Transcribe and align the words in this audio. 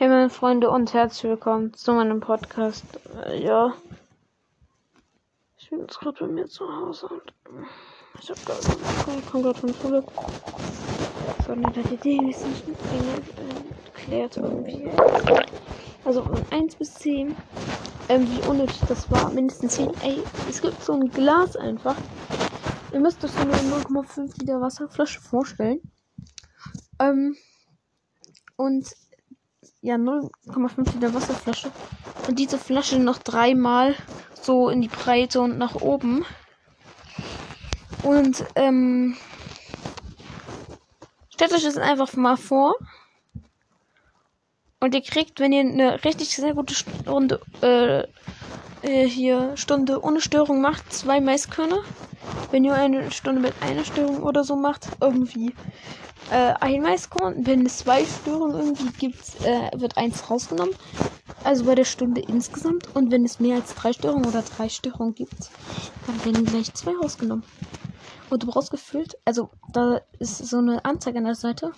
Hey 0.00 0.08
meine 0.08 0.30
Freunde 0.30 0.70
und 0.70 0.94
herzlich 0.94 1.24
willkommen 1.24 1.74
zu 1.74 1.92
meinem 1.92 2.20
Podcast. 2.20 2.86
Äh, 3.26 3.44
ja. 3.44 3.74
Ich 5.58 5.68
bin 5.68 5.80
jetzt 5.80 6.00
gerade 6.00 6.20
bei 6.20 6.26
mir 6.26 6.46
zu 6.46 6.66
Hause 6.66 7.06
und 7.08 7.28
äh, 7.28 7.66
ich 8.18 8.30
hab 8.30 8.46
gerade 8.46 8.60
ich 9.18 9.26
komme 9.30 9.42
gerade 9.42 9.60
von 9.60 9.74
Schule. 9.74 10.02
So, 11.44 11.52
eine 11.52 11.60
nette 11.60 11.80
Idee, 11.80 12.18
wie 12.22 12.30
es 12.30 12.42
nicht 12.46 12.64
erklärt 13.94 14.38
irgendwie. 14.38 14.90
Also 16.06 16.22
von 16.22 16.46
1 16.50 16.76
bis 16.76 16.94
10, 16.94 17.36
ähm, 18.08 18.26
wie 18.26 18.48
unnötig 18.48 18.80
das 18.88 19.10
war, 19.10 19.28
mindestens 19.28 19.74
10. 19.74 19.90
Ey, 20.00 20.22
es 20.48 20.62
gibt 20.62 20.82
so 20.82 20.94
ein 20.94 21.10
Glas 21.10 21.56
einfach. 21.56 21.96
Ihr 22.94 23.00
müsst 23.00 23.22
euch 23.22 23.32
so 23.32 23.40
eine 23.40 23.52
0,5 23.52 24.40
Liter 24.40 24.62
Wasserflasche 24.62 25.20
vorstellen. 25.20 25.82
Ähm, 26.98 27.36
und 28.56 28.94
ja 29.82 29.96
0,5 29.96 30.94
Liter 30.94 31.14
Wasserflasche. 31.14 31.70
Und 32.28 32.38
diese 32.38 32.58
Flasche 32.58 32.98
noch 32.98 33.18
dreimal 33.18 33.94
so 34.40 34.68
in 34.68 34.80
die 34.80 34.88
Breite 34.88 35.40
und 35.40 35.58
nach 35.58 35.74
oben. 35.76 36.24
Und 38.02 38.44
ähm, 38.54 39.16
stellt 41.28 41.52
euch 41.52 41.64
das 41.64 41.76
einfach 41.76 42.14
mal 42.14 42.36
vor. 42.36 42.74
Und 44.80 44.94
ihr 44.94 45.02
kriegt, 45.02 45.40
wenn 45.40 45.52
ihr 45.52 45.60
eine 45.60 46.04
richtig 46.04 46.34
sehr 46.34 46.54
gute 46.54 46.74
Stunde 46.74 47.40
äh, 47.60 48.04
äh, 48.82 49.06
hier 49.06 49.56
Stunde 49.56 50.02
ohne 50.02 50.20
Störung 50.20 50.60
macht, 50.60 50.92
zwei 50.92 51.20
Maiskörner. 51.20 51.80
Wenn 52.50 52.64
ihr 52.64 52.74
eine 52.74 53.10
Stunde 53.10 53.40
mit 53.40 53.54
einer 53.60 53.84
Störung 53.84 54.22
oder 54.22 54.44
so 54.44 54.56
macht, 54.56 54.88
irgendwie 55.00 55.54
äh, 56.30 56.54
ein 56.60 56.82
Maiskorn. 56.82 57.46
Wenn 57.46 57.66
es 57.66 57.78
zwei 57.78 58.04
Störungen 58.04 58.56
irgendwie 58.56 58.92
gibt, 58.98 59.44
äh, 59.44 59.70
wird 59.78 59.96
eins 59.96 60.30
rausgenommen. 60.30 60.74
Also 61.44 61.64
bei 61.64 61.74
der 61.74 61.84
Stunde 61.84 62.20
insgesamt. 62.20 62.94
Und 62.94 63.10
wenn 63.10 63.24
es 63.24 63.40
mehr 63.40 63.56
als 63.56 63.74
drei 63.74 63.92
Störungen 63.92 64.26
oder 64.26 64.42
drei 64.42 64.68
Störungen 64.68 65.14
gibt, 65.14 65.50
dann 66.06 66.24
werden 66.24 66.44
gleich 66.44 66.72
zwei 66.74 66.92
rausgenommen. 66.92 67.44
Und 68.28 68.44
du 68.44 68.46
brauchst 68.46 68.70
gefüllt, 68.70 69.16
also 69.24 69.50
da 69.72 70.00
ist 70.20 70.38
so 70.38 70.58
eine 70.58 70.84
Anzeige 70.84 71.18
an 71.18 71.24
der 71.24 71.34
Seite. 71.34 71.72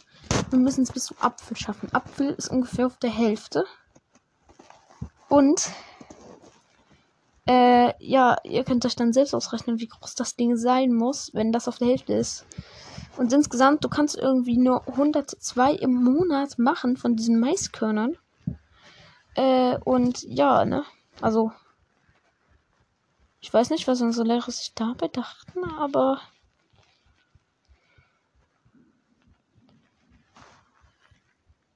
Wir 0.50 0.58
müssen 0.58 0.82
es 0.82 0.92
bis 0.92 1.06
zum 1.06 1.16
Apfel 1.18 1.56
schaffen. 1.56 1.88
Apfel 1.94 2.34
ist 2.36 2.50
ungefähr 2.50 2.86
auf 2.86 2.98
der 2.98 3.10
Hälfte. 3.10 3.64
Und 5.30 5.70
äh, 7.46 7.92
ja, 7.98 8.36
ihr 8.44 8.64
könnt 8.64 8.86
euch 8.86 8.94
dann 8.94 9.12
selbst 9.12 9.34
ausrechnen, 9.34 9.80
wie 9.80 9.88
groß 9.88 10.14
das 10.14 10.36
Ding 10.36 10.56
sein 10.56 10.92
muss, 10.92 11.30
wenn 11.34 11.52
das 11.52 11.66
auf 11.66 11.78
der 11.78 11.88
Hälfte 11.88 12.12
ist. 12.12 12.46
Und 13.16 13.32
insgesamt, 13.32 13.84
du 13.84 13.88
kannst 13.88 14.16
irgendwie 14.16 14.56
nur 14.56 14.86
102 14.88 15.74
im 15.74 16.02
Monat 16.02 16.58
machen 16.58 16.96
von 16.96 17.16
diesen 17.16 17.40
Maiskörnern. 17.40 18.16
Äh, 19.34 19.78
und 19.84 20.22
ja, 20.22 20.64
ne? 20.64 20.84
Also. 21.20 21.52
Ich 23.40 23.52
weiß 23.52 23.70
nicht, 23.70 23.88
was 23.88 24.00
unsere 24.00 24.26
Lehrer 24.26 24.50
sich 24.50 24.72
dabei 24.74 25.08
dachten, 25.08 25.64
aber. 25.64 26.20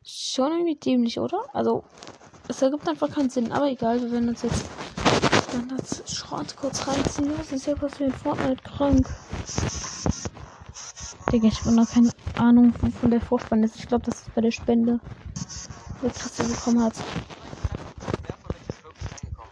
Schon 0.05 0.53
irgendwie 0.53 0.77
dämlich, 0.77 1.19
oder? 1.19 1.45
Also, 1.53 1.83
es 2.47 2.63
ergibt 2.63 2.89
einfach 2.89 3.11
keinen 3.11 3.31
Sinn, 3.31 3.51
aber 3.51 3.67
egal, 3.69 4.01
wir 4.01 4.13
werden 4.13 4.29
uns 4.29 4.43
jetzt 4.43 4.65
Standards 5.57 6.15
Schrott 6.15 6.55
kurz 6.57 6.87
reinziehen. 6.87 7.35
Das 7.39 7.51
ist 7.51 7.67
ja 7.67 7.75
für 7.77 7.89
den 7.89 8.13
Fortnite 8.13 8.63
krank. 8.63 9.09
Digga, 11.33 11.49
ich 11.49 11.61
habe 11.61 11.75
noch 11.75 11.91
keine 11.91 12.11
Ahnung, 12.37 12.75
wovon 12.83 13.11
der 13.11 13.23
Vorspann 13.23 13.63
ist. 13.63 13.77
Ich 13.77 13.89
glaube, 13.89 14.05
das 14.05 14.21
ist 14.21 14.35
bei 14.35 14.43
der 14.43 14.51
Spende, 14.51 15.01
der 16.03 16.11
Kasse 16.11 16.45
bekommen 16.45 16.83
hat. 16.83 16.95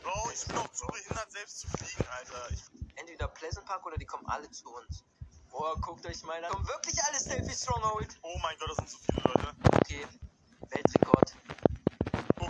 Bro, 0.02 0.30
ich 0.34 0.46
bin 0.46 0.56
auch 0.58 0.70
zu 0.72 0.86
behindert, 0.88 1.32
selbst 1.32 1.60
zu 1.60 1.68
fliegen, 1.68 2.04
Alter. 2.18 2.52
Ich 2.52 2.64
Entweder 2.96 3.28
Pleasant 3.28 3.66
Park 3.66 3.86
oder 3.86 3.96
die 3.96 4.04
kommen 4.04 4.26
alle 4.26 4.50
zu 4.50 4.68
uns. 4.68 5.04
Boah, 5.50 5.74
guckt 5.80 6.04
euch 6.06 6.22
mal 6.24 6.44
an. 6.44 6.50
Kommen 6.50 6.68
wirklich 6.68 7.02
alle 7.02 7.18
Selfie 7.18 7.56
Stronghold. 7.56 8.18
oh 8.20 8.38
mein 8.42 8.56
Gott, 8.58 8.68
das 8.68 8.76
sind 8.76 8.90
zu 8.90 8.98
viele 8.98 9.22
Leute. 9.22 9.54
Okay, 9.80 10.06
Weltrekord. 10.68 11.34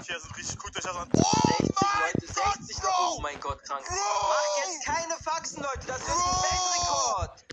Okay, 0.05 0.19
sind 0.21 0.37
richtig, 0.37 0.59
guckt 0.59 0.77
euch 0.77 0.83
das 0.85 0.97
an. 0.97 1.09
Oh 1.15 1.23
60 1.23 1.75
mein 1.81 2.03
Leute, 2.13 2.27
Gott, 2.35 2.55
60 2.59 2.77
Bro! 2.77 2.89
Leute. 2.89 3.17
Oh 3.17 3.21
mein 3.23 3.41
Gott, 3.41 3.63
krank. 3.65 3.87
Bro! 3.87 3.95
Macht 3.95 4.67
jetzt 4.67 4.85
keine 4.85 5.15
Faxen, 5.23 5.63
Leute. 5.63 5.87
Das 5.87 5.99
ist 5.99 6.09
ein! 6.09 6.15
Weltrekord. 6.15 7.45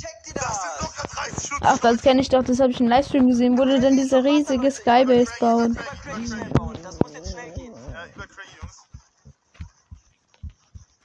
Checkt 0.00 0.26
ihr 0.28 0.34
Das 0.34 0.62
sind 0.62 0.72
das? 0.72 0.80
locker 0.80 1.08
30 1.08 1.46
Stunden. 1.46 1.64
Ach, 1.66 1.78
das 1.78 2.00
kenne 2.00 2.20
ich 2.22 2.28
doch, 2.30 2.42
das 2.42 2.58
habe 2.60 2.70
ich 2.72 2.80
im 2.80 2.88
Livestream 2.88 3.26
gesehen. 3.28 3.58
Wurde 3.58 3.80
denn 3.80 3.96
dieser 3.98 4.24
riesige 4.24 4.70
Skybase 4.72 5.30
bauen? 5.40 5.74
Das 6.82 6.98
muss 7.00 7.12
jetzt 7.12 7.32
schnell 7.32 7.52
gehen. 7.52 7.74
Ja, 7.92 8.06
über 8.06 8.26
Craigie, 8.26 8.56
Jungs. 8.62 8.78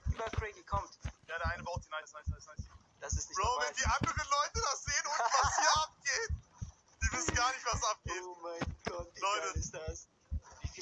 Über 0.08 0.24
Craigie 0.32 0.64
kommt. 0.64 0.90
Ja, 1.28 1.38
der 1.38 1.52
eine 1.52 1.64
baut 1.64 1.84
die 1.84 1.90
nice, 1.90 2.14
nice, 2.14 2.28
nice, 2.30 2.46
nice. 2.48 2.66
Das 3.02 3.12
ist 3.14 3.28
nicht 3.28 3.38
Bro, 3.38 3.50
normal. 3.50 3.66
wenn 3.68 3.76
die 3.76 3.86
anderen 3.86 4.28
Leute 4.32 4.62
das 4.72 4.84
sehen 4.86 5.06
und 5.06 5.20
was 5.20 5.56
hier 5.60 5.74
abgeht, 5.84 6.32
die 7.04 7.18
wissen 7.18 7.36
gar 7.36 7.52
nicht, 7.52 7.66
was 7.66 7.84
abgeht. 7.84 8.24
Oh 8.24 8.38
mein 8.42 8.76
Gott, 8.88 9.08
wie 9.14 9.20
Leute. 9.20 9.42
geil 9.42 9.52
ist 9.60 9.74
das? 9.74 10.08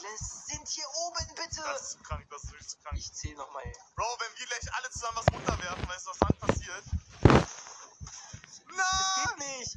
Viele 0.03 0.18
sind 0.18 0.68
hier 0.68 0.86
oben, 0.96 1.36
bitte? 1.36 1.62
Das 1.64 1.81
ist 1.81 1.91
zu 1.91 1.97
krank, 2.00 2.28
das 2.30 2.44
ist 2.44 2.52
wirklich 2.52 2.68
zu 2.68 2.78
krank. 2.80 2.97
Ich 2.97 3.14
zähle 3.14 3.36
nochmal. 3.36 3.64
Bro, 3.96 4.06
wenn 4.19 4.38
wir 4.40 4.46
gleich 4.47 4.74
alle 4.74 4.90
zusammen 4.91 5.18
was 5.18 5.34
runterwerfen, 5.34 5.88
weißt 5.88 6.06
du, 6.06 6.09
was 6.09 6.19
dann 6.19 6.38
passiert? 6.40 6.84
Das 7.22 8.62
Nein! 8.68 9.38
geht 9.38 9.38
nicht. 9.40 9.75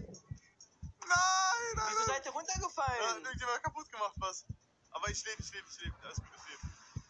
Nein! 1.06 1.72
Wieso 1.75 1.81
Alter! 1.81 2.04
seid 2.06 2.25
ihr 2.26 2.32
Ja, 2.32 2.38
runtergefallen? 2.38 3.25
irgendjemand 3.25 3.56
hat 3.56 3.62
kaputt 3.62 3.92
gemacht, 3.92 4.15
was? 4.16 4.44
Aber 4.91 5.09
ich 5.10 5.25
lebe, 5.25 5.41
ich 5.42 5.53
lebe, 5.53 5.69
ich 5.70 5.81
lebe. 5.82 5.97
Alles 6.03 6.16
gut, 6.16 6.26
ich 6.36 6.50
lebe. 6.50 7.03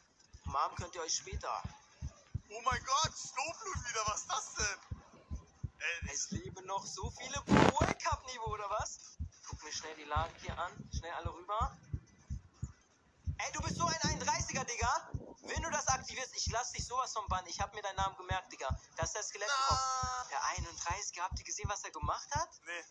Mom 0.44 0.75
könnt 0.75 0.94
ihr 0.94 1.00
euch 1.00 1.15
später. 1.16 1.62
Oh 2.50 2.60
mein 2.65 2.84
Gott, 2.84 3.16
Snowflut 3.16 3.88
wieder, 3.88 4.03
was 4.09 4.21
ist 4.21 4.31
das 4.31 4.55
denn? 4.56 4.99
Ey, 5.78 6.10
Es 6.12 6.31
leben 6.32 6.66
noch 6.66 6.84
so 6.84 7.10
viele 7.12 7.41
pro 7.47 7.55
World 7.81 7.99
Cup 8.03 8.26
Niveau, 8.26 8.53
oder 8.53 8.69
was? 8.69 8.99
Guck 9.49 9.62
mir 9.65 9.72
schnell 9.72 9.94
die 9.97 10.05
Lage 10.05 10.34
hier 10.43 10.59
an. 10.59 10.72
Schnell 10.99 11.12
alle 11.12 11.32
rüber. 11.32 11.78
Ey, 13.39 13.53
du 13.53 13.61
bist 13.63 13.77
so 13.77 13.87
ein 13.87 13.95
31er, 13.95 14.65
Digga. 14.65 15.11
Wenn 15.43 15.63
du 15.63 15.71
das 15.71 15.87
aktivierst, 15.89 16.35
ich 16.37 16.47
lass 16.51 16.73
dich 16.73 16.85
sowas 16.87 17.13
vom 17.13 17.27
Bann. 17.29 17.45
Ich 17.47 17.61
hab 17.61 17.75
mir 17.75 17.83
deinen 17.83 17.97
Namen 17.97 18.17
gemerkt, 18.17 18.51
Digga. 18.53 18.69
Das 18.97 19.09
ist 19.09 19.15
der 19.17 19.23
Skelettenkopf. 19.23 19.81
na, 20.03 20.25
Der 20.31 20.41
31er, 20.65 21.23
habt 21.23 21.39
ihr 21.39 21.45
gesehen, 21.45 21.69
was 21.69 21.85
er 21.85 21.91
gemacht 21.91 22.29
hat? 22.35 22.49
nee. 22.67 22.85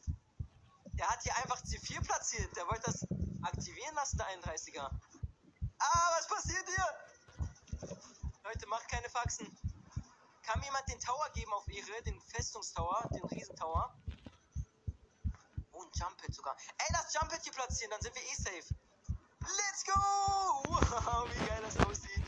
Der 0.98 1.10
hat 1.10 1.22
hier 1.24 1.36
einfach 1.36 1.62
C4 1.62 2.02
platziert. 2.06 2.56
Der 2.56 2.66
wollte 2.68 2.84
das 2.90 3.06
aktivieren 3.44 3.94
lassen, 3.96 4.18
der 4.18 4.28
31er. 4.28 4.90
Ah, 5.80 6.12
was 6.18 6.28
passiert 6.28 6.66
hier? 6.68 7.90
Leute, 8.46 8.66
macht 8.68 8.88
keine 8.88 9.10
Faxen. 9.10 9.46
Kann 10.44 10.60
mir 10.60 10.66
jemand 10.68 10.88
den 10.88 11.00
Tower 11.02 11.28
geben 11.34 11.52
auf 11.52 11.68
Ehre? 11.68 12.02
Den 12.04 12.22
Festungstower, 12.22 13.10
den 13.12 13.26
Riesentower? 13.26 13.94
Oh, 15.74 15.84
ein 15.84 15.92
Jump-Hit 15.96 16.34
sogar. 16.34 16.56
Ey, 16.78 16.88
lass 16.92 17.14
Jump-Hit 17.14 17.44
hier 17.44 17.52
platzieren, 17.52 17.92
dann 17.92 18.02
sind 18.02 18.16
wir 18.16 18.24
eh 18.24 18.36
safe. 18.36 18.76
Let's 19.46 19.84
go! 19.84 19.94
Wow, 21.06 21.28
wie 21.30 21.46
geil 21.46 21.62
das 21.62 21.78
aussieht. 21.86 22.24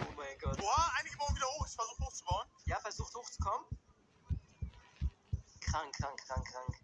Oh 0.00 0.12
mein 0.16 0.38
Gott. 0.40 0.60
Oha, 0.60 0.92
einige 0.98 1.16
bauen 1.16 1.34
wieder 1.34 1.46
hoch. 1.46 1.66
Ich 1.66 1.74
versuche 1.74 2.04
hochzubauen. 2.04 2.48
Ja, 2.66 2.78
versucht 2.80 3.14
hochzukommen. 3.14 3.66
Krank, 5.60 5.94
krank, 5.96 6.20
krank, 6.26 6.46
krank. 6.46 6.76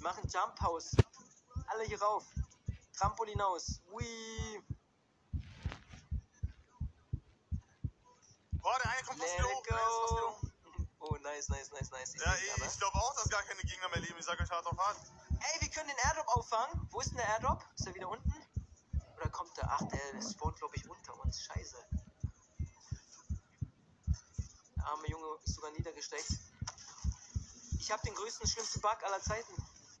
Machen 0.00 0.28
Jump 0.28 0.60
House. 0.60 0.94
Alle 1.66 1.84
hier 1.84 2.00
rauf. 2.00 2.24
Trampolin 2.96 3.40
aus. 3.40 3.80
Ui. 3.90 4.04
Boah, 8.52 8.78
der 8.82 8.90
eine 8.90 9.02
kommt 9.04 9.18
Let 9.18 9.28
fast 9.28 9.66
wieder 9.66 9.78
hoch. 9.78 10.42
Oh, 11.06 11.16
nice, 11.22 11.50
nice, 11.50 11.70
nice, 11.70 11.90
nice. 11.90 12.14
Ich 12.14 12.20
Ja, 12.22 12.34
ich, 12.34 12.64
ich 12.64 12.78
glaube 12.78 12.96
auch, 12.96 13.14
dass 13.16 13.28
gar 13.28 13.42
keine 13.42 13.60
Gegner 13.60 13.90
mehr 13.90 14.00
leben. 14.00 14.14
Ich 14.18 14.24
sag 14.24 14.40
euch 14.40 14.50
hart 14.50 14.66
auf 14.66 14.78
hart. 14.78 14.96
Ey, 15.52 15.60
wir 15.60 15.68
können 15.68 15.88
den 15.88 15.98
Airdrop 15.98 16.28
auffangen. 16.36 16.88
Wo 16.90 17.00
ist 17.00 17.10
denn 17.10 17.18
der 17.18 17.28
Airdrop? 17.28 17.62
Ist 17.76 17.86
er 17.86 17.94
wieder 17.94 18.08
unten? 18.08 18.34
Oder 19.16 19.28
kommt 19.28 19.56
der? 19.56 19.70
Ach, 19.70 19.82
der 19.88 20.22
spawnt, 20.22 20.56
glaube 20.58 20.76
ich, 20.76 20.88
unter 20.88 21.20
uns. 21.20 21.42
Scheiße. 21.42 21.76
Der 24.76 24.86
arme 24.86 25.08
Junge 25.08 25.38
ist 25.44 25.54
sogar 25.54 25.70
niedergesteckt. 25.72 26.32
Ich 27.78 27.90
habe 27.90 28.02
den 28.06 28.14
größten, 28.14 28.48
schlimmsten 28.48 28.80
Bug 28.80 29.02
aller 29.02 29.20
Zeiten. 29.20 29.52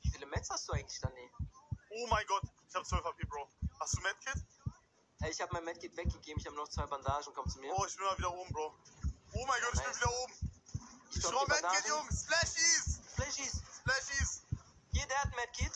Wie 0.02 0.10
viele 0.10 0.26
Mets 0.26 0.48
hast 0.50 0.68
du 0.68 0.72
eigentlich, 0.72 0.98
Danny? 1.00 1.30
Oh 1.90 2.06
mein 2.08 2.26
Gott, 2.26 2.42
ich 2.68 2.74
hab 2.74 2.86
12 2.86 3.04
HP, 3.04 3.26
Bro. 3.26 3.48
Hast 3.80 3.96
du 3.96 4.00
Medkit? 4.00 4.42
Ey, 5.20 5.30
ich 5.30 5.40
habe 5.40 5.52
mein 5.52 5.64
Medkit 5.64 5.96
weggegeben. 5.96 6.40
Ich 6.40 6.46
habe 6.46 6.56
noch 6.56 6.68
zwei 6.68 6.86
Bandagen. 6.86 7.32
Komm 7.34 7.48
zu 7.48 7.58
mir. 7.60 7.72
Oh, 7.76 7.84
ich 7.86 7.96
bin 7.96 8.04
mal 8.06 8.16
wieder 8.18 8.32
oben, 8.32 8.52
Bro. 8.52 8.74
Oh 9.32 9.46
mein 9.46 9.60
Gott, 9.60 9.74
ich 9.74 9.80
bin 9.80 9.88
Nice. 9.90 10.00
wieder 10.00 10.22
oben. 10.22 10.32
Ich 11.10 11.20
die 11.20 11.62
Medkit. 11.62 11.88
Jungs. 11.88 12.22
Splashies. 12.22 13.00
Flashies. 13.14 13.62
Splashies. 13.80 14.43
Hier, 14.94 15.06
der 15.06 15.18
hat 15.18 15.26
ein 15.26 15.36
Medkit. 15.36 15.72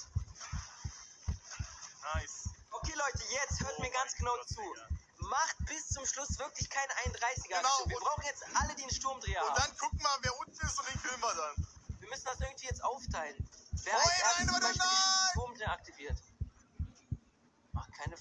Nice. 2.14 2.48
Okay, 2.70 2.92
Leute, 2.94 3.24
jetzt 3.32 3.60
hört 3.60 3.74
Oh 3.78 3.82
mir 3.82 3.90
ganz 3.90 4.14
genau 4.14 4.34
Gott, 4.36 4.48
zu. 4.48 4.62
Digga. 4.62 4.88
Macht 5.28 5.56
bis 5.66 5.88
zum 5.88 6.06
Schluss 6.06 6.38
wirklich 6.38 6.70
keinen 6.70 6.90
31er. 7.12 7.48
Genau, 7.48 7.68
Wir 7.86 7.96
und- 7.98 8.04
brauchen 8.04 8.24
jetzt 8.24 8.44
alle, 8.54 8.74
die 8.76 8.82
einen 8.82 8.94
Sturmdreher 8.94 9.42
Und 9.42 9.50
haben. 9.50 9.60
dann 9.60 9.76
gucken 9.76 9.98
wir, 10.00 10.18
wer 10.22 10.38
unten 10.38 10.66
ist 10.66 10.78
und 10.78 10.88
den 10.88 11.02
killen 11.02 11.20
wir 11.20 11.34
dann. 11.34 11.66
Wir 12.00 12.08
müssen 12.08 12.24
das 12.24 12.40
irgendwie 12.40 12.66
jetzt 12.66 12.82
aufteilen. 12.82 13.50
Wer 13.84 13.94
Oh, 13.94 13.98
als 13.98 14.38
nein, 14.38 14.46
nein! 14.62 14.72
die 14.72 15.30
Sturmdreher 15.32 15.72
aktiviert? 15.72 16.18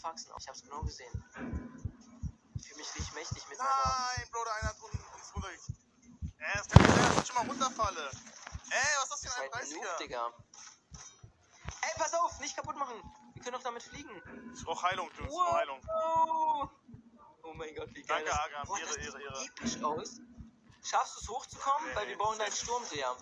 Faxen. 0.01 0.31
Ich 0.37 0.47
hab's 0.47 0.61
genau 0.61 0.81
gesehen. 0.81 1.11
Ich 2.55 2.67
fühle 2.67 2.75
mich 2.77 2.93
richtig 2.95 3.13
mächtig 3.13 3.47
mit. 3.49 3.57
Nein, 3.57 4.27
Bro, 4.31 4.43
der 4.43 4.53
eine 4.55 4.69
hat 4.69 4.79
unten 4.81 4.97
uns 5.15 5.33
runtergekriegt. 5.33 5.79
Ey, 6.39 6.53
das 6.57 6.67
kann 6.67 6.81
nicht 6.83 6.95
sein, 6.95 7.09
dass 7.15 7.21
ich 7.23 7.27
schon 7.27 7.35
mal 7.35 7.45
runterfalle. 7.47 8.11
Ey, 8.69 8.87
was 8.97 9.03
ist 9.03 9.11
das 9.11 9.21
für 9.33 9.41
ein 9.41 9.51
Halt 9.53 9.71
Noob, 9.71 9.83
30er? 9.85 9.97
Digga. 9.97 10.33
Ey, 11.87 11.93
pass 11.97 12.13
auf, 12.15 12.39
nicht 12.39 12.55
kaputt 12.55 12.75
machen. 12.77 12.95
Wir 13.33 13.43
können 13.43 13.55
doch 13.55 13.63
damit 13.63 13.83
fliegen. 13.83 14.09
Ich 14.53 14.63
brauch 14.63 14.81
Heilung, 14.83 15.09
Jungs, 15.17 15.31
ich 15.33 15.53
Heilung. 15.53 15.81
Oh 17.43 17.53
mein 17.53 17.73
Gott, 17.75 17.89
wie 17.93 18.01
geil 18.03 18.23
Danke, 18.25 18.41
Agam. 18.43 18.67
Boah, 18.67 18.79
Ehre, 18.79 18.99
Ehre, 18.99 19.11
sieht 19.11 19.21
Ehre. 19.21 19.45
episch 19.45 19.83
aus. 19.83 20.19
Schaffst 20.83 21.15
du 21.17 21.21
es 21.21 21.29
hochzukommen? 21.29 21.87
Nee, 21.89 21.95
Weil 21.95 22.07
wir 22.09 22.17
brauchen 22.17 22.41
einen 22.41 22.51
safe. 22.51 22.63
Sturmdreher. 22.65 23.15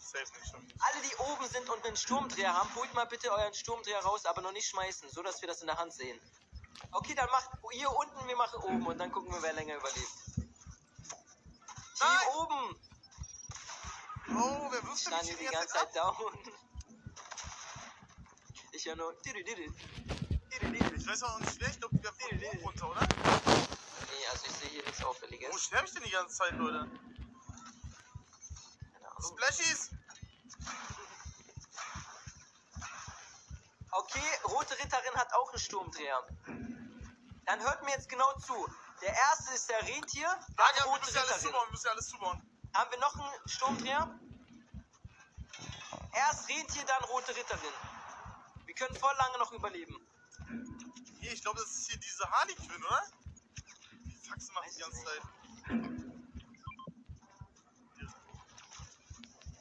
Safe 0.00 0.38
nicht 0.38 0.50
schon. 0.50 0.72
Alle, 0.80 1.02
die 1.02 1.16
oben 1.16 1.46
sind 1.48 1.68
und 1.68 1.84
einen 1.84 1.96
Sturmdreher 1.96 2.54
haben, 2.54 2.74
holt 2.74 2.92
mal 2.94 3.06
bitte 3.06 3.30
euren 3.32 3.54
Sturmdreher 3.54 4.00
raus, 4.00 4.24
aber 4.26 4.42
noch 4.42 4.52
nicht 4.52 4.68
schmeißen, 4.68 5.08
so 5.10 5.22
dass 5.22 5.40
wir 5.40 5.48
das 5.48 5.60
in 5.60 5.66
der 5.66 5.78
Hand 5.78 5.92
sehen. 5.92 6.20
Okay, 6.92 7.14
dann 7.14 7.30
macht 7.30 7.50
ihr 7.72 7.90
unten, 7.90 8.26
wir 8.26 8.36
machen 8.36 8.60
oben 8.62 8.86
und 8.86 8.98
dann 8.98 9.12
gucken 9.12 9.32
wir, 9.32 9.42
wer 9.42 9.52
länger 9.52 9.76
überlebt. 9.76 10.08
Team 10.34 10.48
Nein! 12.00 12.28
oben! 12.38 12.80
Oh, 14.32 14.68
wer 14.70 14.82
wirft 14.84 15.06
denn 15.06 15.26
die 15.26 15.34
die 15.36 15.44
ganze 15.46 15.68
Zeit 15.68 15.98
ab? 15.98 16.16
down. 16.18 16.38
Ich 18.80 18.86
höre 18.86 18.96
nur. 18.96 19.14
Ich 19.22 21.06
weiß 21.06 21.22
auch 21.24 21.38
nicht 21.40 21.54
schlecht, 21.54 21.80
glaube, 21.80 21.98
die 21.98 22.02
werfen 22.02 22.40
von 22.40 22.48
oben 22.48 22.64
runter, 22.64 22.90
oder? 22.90 23.00
Nee, 23.02 24.26
also 24.30 24.46
ich 24.46 24.52
sehe 24.52 24.70
hier 24.70 24.82
nichts 24.84 25.02
Wo 25.02 25.08
Auffälliges. 25.08 25.62
sterbe 25.62 25.86
ich 25.86 25.92
denn 25.92 26.02
die 26.02 26.10
ganze 26.10 26.34
Zeit, 26.34 26.52
Leute? 26.54 26.90
Splashies! 29.20 29.90
Okay, 33.90 34.22
Rote 34.48 34.78
Ritterin 34.78 35.14
hat 35.14 35.30
auch 35.34 35.50
einen 35.50 35.58
Sturmdreher. 35.58 36.26
Dann 37.44 37.60
hört 37.60 37.84
mir 37.84 37.90
jetzt 37.90 38.08
genau 38.08 38.32
zu. 38.38 38.66
Der 39.02 39.12
erste 39.14 39.52
ist 39.56 39.68
der 39.68 39.86
Rentier, 39.88 40.26
dann 40.56 40.74
wir 40.74 40.84
Rote 40.84 41.00
müssen 41.00 41.16
ja 41.16 41.20
alles 41.20 41.34
Ritterin. 41.34 41.52
zubauen, 41.52 41.66
wir 41.66 41.72
müssen 41.72 41.86
ja 41.86 41.92
alles 41.92 42.08
zubauen. 42.08 42.42
Haben 42.72 42.90
wir 42.92 42.98
noch 42.98 43.14
einen 43.14 43.46
Sturmdreher? 43.48 44.20
Erst 46.14 46.48
Rentier, 46.48 46.84
dann 46.86 47.04
Rote 47.04 47.36
Ritterin. 47.36 47.89
Wir 48.80 48.86
können 48.86 48.98
voll 48.98 49.14
lange 49.18 49.36
noch 49.36 49.52
überleben. 49.52 49.94
Hier, 51.20 51.32
ich 51.34 51.42
glaube, 51.42 51.60
das 51.60 51.70
ist 51.70 51.90
hier 51.90 51.98
diese 51.98 52.24
Harley 52.30 52.54
Quinn, 52.54 52.82
oder? 52.82 53.02
Die 54.06 54.26
Faxe 54.26 54.50
macht 54.52 54.74
die 54.74 54.80
ganze 54.80 55.04
Zeit. 55.04 55.20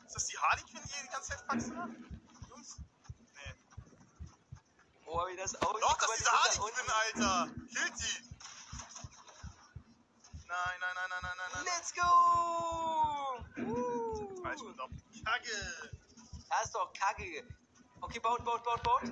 Ist 0.06 0.16
das 0.16 0.26
die 0.26 0.38
Harley 0.38 0.64
Quinn, 0.64 0.82
die 0.86 0.94
hier 0.94 1.04
die 1.04 1.10
ganze 1.10 1.30
Zeit 1.32 1.42
Faxe 1.42 1.74
macht? 1.74 1.92
Jungs? 2.50 2.78
Nee. 3.36 3.56
Oh, 5.06 5.28
wie 5.28 5.36
das 5.36 5.54
aussieht. 5.56 5.82
Doch, 5.82 5.98
das 5.98 6.10
ist 6.12 6.20
diese 6.20 6.24
die 6.24 6.32
Harley 6.32 6.54
sind 6.54 6.74
Quinn, 6.74 6.90
Alter! 6.90 7.54
Killt 7.76 7.98
sie! 7.98 8.24
Nein, 10.48 10.80
nein, 10.80 10.96
nein, 10.96 11.10
nein, 11.10 11.22
nein, 11.24 11.38
nein, 11.38 11.52
nein. 11.56 11.64
Let's 11.66 11.94
go! 11.94 12.08
Uh. 13.64 14.44
Falsch 14.44 14.62
mit. 14.62 14.78
Kacke! 15.26 15.92
Das 16.48 16.64
ist 16.64 16.74
doch 16.74 16.94
kacke. 16.94 17.59
Okay, 18.02 18.20
baut, 18.20 18.44
baut, 18.44 18.64
baut, 18.64 18.84
baut. 18.84 19.04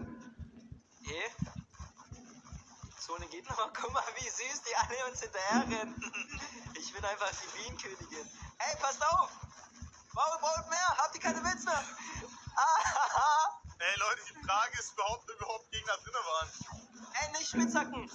Okay. 1.01 1.31
Zone 2.99 3.27
geht 3.27 3.47
noch. 3.49 3.73
Guck 3.81 3.93
mal, 3.93 4.03
wie 4.15 4.29
süß 4.29 4.61
die 4.63 4.75
alle 4.75 5.05
uns 5.09 5.21
hinterher 5.21 5.61
rennen. 5.61 5.95
Ich 6.79 6.93
bin 6.93 7.03
einfach 7.03 7.29
die 7.31 7.57
Bienenkönigin. 7.57 8.29
Ey, 8.59 8.75
passt 8.79 9.03
auf! 9.03 9.29
Baut, 10.13 10.41
baut 10.41 10.69
mehr! 10.69 10.97
Habt 10.97 11.15
ihr 11.15 11.21
keine 11.21 11.43
Witz 11.43 11.63
mehr? 11.65 11.83
Ah, 12.59 13.59
Ey, 13.77 13.99
Leute, 13.99 14.21
die 14.29 14.45
Frage 14.45 14.79
ist 14.79 14.93
überhaupt, 14.93 15.29
ob 15.29 15.35
überhaupt 15.35 15.71
Gegner 15.71 15.93
drin 15.97 16.13
waren. 16.13 16.49
Ey, 17.21 17.31
nicht 17.33 17.49
Spitzhacken! 17.49 18.09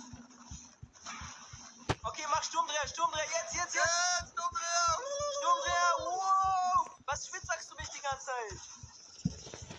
Okay, 2.03 2.27
mach 2.31 2.43
Sturmdreher, 2.43 2.89
Sturmdreher, 2.89 3.25
jetzt, 3.25 3.55
jetzt, 3.55 3.75
jetzt! 3.75 3.87
Jetzt, 4.21 4.33
Sturmdreher! 4.33 4.99
Sturmdreher, 5.39 5.95
wow! 5.99 6.91
Was 7.07 7.27
schwitzagst 7.29 7.71
du 7.71 7.77
mich 7.77 7.89
die 7.91 8.01
ganze 8.01 8.27
Zeit? 8.27 8.59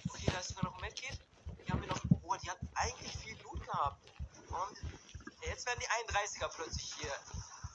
Okay, 0.10 0.31
da 0.31 0.40
ist 0.40 0.50
sogar 0.50 0.63
noch 0.66 0.75
ein 0.75 0.81
Medkit. 0.81 1.19
Die 1.66 1.72
haben 1.72 1.81
wir 1.81 1.90
noch. 1.90 2.00
Oh, 2.22 2.36
die 2.36 2.50
hat 2.50 2.60
eigentlich 2.83 3.15
viel 3.18 3.38
Loot 3.44 3.63
gehabt. 3.65 4.03
Und 4.50 4.77
jetzt 5.41 5.65
werden 5.65 5.80
die 5.80 6.13
31er 6.13 6.50
plötzlich 6.50 6.94
hier. 7.00 7.13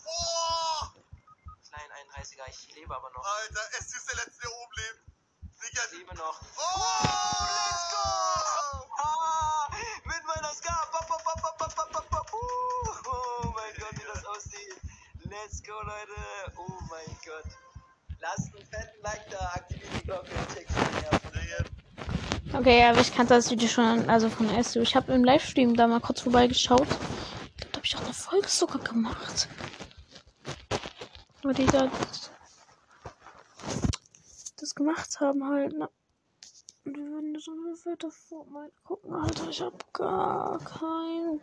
Boah! 0.05 0.94
Kleinen 1.69 1.93
31er, 2.12 2.49
ich 2.49 2.75
lebe 2.75 2.94
aber 2.94 3.10
noch. 3.10 3.25
Alter, 3.25 3.60
es 3.78 3.87
ist 3.94 4.08
der 4.08 4.16
Letzte, 4.16 4.40
der 4.43 4.52
oben 4.52 4.72
lebt. 4.76 5.00
Digga, 5.60 5.82
Ich 5.87 5.99
lebe 5.99 6.14
noch. 6.14 6.40
Oh, 6.56 7.05
let's 7.40 7.90
go! 7.90 8.87
Ah, 9.02 9.69
mit 10.05 10.25
meiner 10.25 10.55
bop. 12.10 12.32
Uh, 12.32 13.10
Oh 13.10 13.52
mein 13.55 13.75
Gott, 13.78 13.93
wie 13.93 14.06
das 14.12 14.25
aussieht. 14.25 14.81
Let's 15.25 15.62
go, 15.62 15.81
Leute. 15.82 16.52
Oh 16.56 16.78
mein 16.90 17.19
Gott. 17.25 17.52
Lasst 18.20 18.55
einen 18.55 18.66
fetten 18.66 19.02
Like 19.02 19.28
da, 19.31 19.52
aktiviert 19.55 19.93
die 19.94 20.05
Glocke 20.05 20.31
und 20.31 20.55
checkt 20.55 20.70
die 20.70 21.00
Nerven. 21.00 21.78
Okay, 22.55 22.83
aber 22.85 23.00
ich 23.00 23.15
kannte 23.15 23.35
das 23.35 23.50
Video 23.50 23.69
schon, 23.69 24.09
also 24.09 24.31
von 24.31 24.49
SU. 24.62 24.81
Ich 24.81 24.97
habe 24.97 25.12
im 25.12 25.23
Livestream 25.23 25.77
da 25.77 25.87
mal 25.87 26.00
kurz 26.00 26.23
vorbeigeschaut. 26.23 26.89
Da 26.89 27.77
habe 27.77 27.85
ich 27.85 27.97
auch 27.97 28.05
eine 28.05 28.15
Folge 28.15 28.49
sogar 28.49 28.83
gemacht. 28.83 29.49
Aber 31.43 31.53
die 31.53 31.67
da 31.67 31.91
das 34.56 34.75
gemacht 34.75 35.21
haben 35.21 35.47
halt, 35.47 35.79
ne? 35.79 35.89
Und 36.85 36.97
wir 36.97 37.05
würden 37.05 37.39
so 37.39 37.53
eine 37.53 38.11
vor 38.11 38.47
mal 38.47 38.71
gucken, 38.83 39.15
Alter. 39.15 39.49
Ich 39.49 39.61
hab 39.61 39.93
gar 39.93 40.59
keinen 40.59 41.41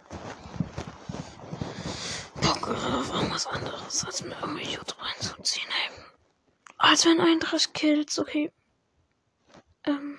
Bock 2.41 2.67
auf 2.67 3.13
irgendwas 3.13 3.47
anderes, 3.47 4.05
als 4.05 4.23
mir 4.23 4.35
irgendwie 4.41 4.73
YouTube 4.73 5.01
reinzuziehen, 5.01 5.67
ey. 5.69 6.03
Als 6.77 7.05
wenn 7.05 7.21
31 7.21 7.73
Kills, 7.73 8.19
okay. 8.19 8.51
Ähm. 9.85 10.17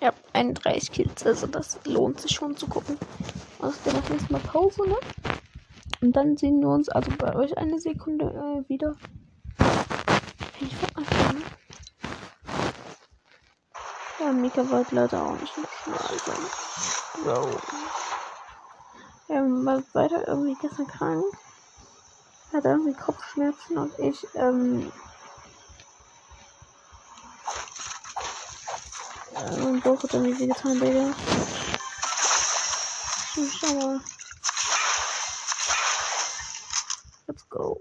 Ja, 0.00 0.12
31 0.34 0.92
Kills, 0.92 1.24
also 1.24 1.46
das 1.46 1.78
lohnt 1.84 2.20
sich 2.20 2.32
schon 2.32 2.56
zu 2.56 2.66
gucken. 2.66 2.98
Also 3.60 3.78
wir 3.84 3.94
machen 3.94 4.12
jetzt 4.12 4.30
mal 4.30 4.40
Pause, 4.40 4.86
ne? 4.86 4.96
Und 6.02 6.14
dann 6.14 6.36
sehen 6.36 6.60
wir 6.60 6.68
uns 6.68 6.88
also 6.90 7.10
bei 7.18 7.34
euch 7.34 7.56
eine 7.56 7.80
Sekunde 7.80 8.26
äh, 8.26 8.68
wieder. 8.68 8.94
Ich 10.60 10.82
war 10.82 10.98
einfach, 10.98 11.32
ne? 11.32 11.40
Ja, 14.20 14.32
Mika 14.32 14.70
wollte 14.70 14.94
leider 14.94 15.22
auch 15.22 15.40
nicht 15.40 15.56
mehr 15.56 15.68
schnell 15.82 17.24
Bro. 17.24 17.48
Ähm, 19.28 19.64
war 19.64 19.82
weiter 19.94 20.28
irgendwie 20.28 20.56
gestern 20.60 20.86
krank. 20.86 21.24
Hatte 22.52 22.68
irgendwie 22.68 22.94
Kopfschmerzen 22.94 23.78
und 23.78 23.98
ich, 23.98 24.26
ähm, 24.34 24.92
mein 29.62 29.80
Bauch 29.80 30.02
hat 30.02 30.14
irgendwie 30.14 30.38
weh 30.38 30.46
getan, 30.46 30.80
Digga. 30.80 31.14
Hm, 33.34 33.50
Schau 33.50 33.74
mal. 33.74 34.00
Let's 37.26 37.48
go. 37.48 37.80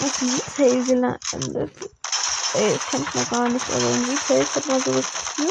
Auf 0.00 0.22
Retail 0.22 0.84
gelandet. 0.84 1.72
Ey, 2.54 2.72
das 2.72 2.86
kann 2.86 3.02
ich 3.02 3.14
noch 3.14 3.30
gar 3.30 3.48
nicht, 3.48 3.70
aber 3.70 3.90
im 3.90 4.04
Retail 4.10 4.46
hat 4.46 4.66
man 4.66 4.80
so 4.80 4.92
das 4.92 5.12
Gefühl. 5.12 5.50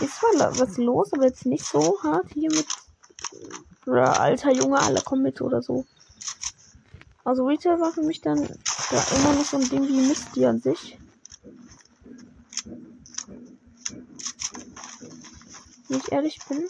Ist 0.00 0.16
zwar 0.16 0.58
was 0.58 0.76
los, 0.76 1.12
aber 1.12 1.24
jetzt 1.24 1.46
nicht 1.46 1.64
so 1.64 1.98
hart 2.02 2.28
hier 2.30 2.50
mit. 2.50 2.66
Oder 3.86 4.20
alter 4.20 4.50
Junge, 4.50 4.78
alle 4.78 5.00
kommen 5.00 5.22
mit 5.22 5.40
oder 5.40 5.62
so. 5.62 5.86
Also 7.24 7.46
Retail 7.46 7.80
war 7.80 7.92
für 7.92 8.02
mich 8.02 8.20
dann 8.20 8.38
ja, 8.38 9.04
immer 9.16 9.32
noch 9.32 9.44
so 9.44 9.56
ein 9.56 9.68
Ding 9.68 9.86
wie 9.86 10.08
Misty 10.08 10.44
an 10.46 10.60
sich. 10.60 10.98
Wenn 15.90 15.98
ich 15.98 16.12
ehrlich 16.12 16.38
bin. 16.48 16.68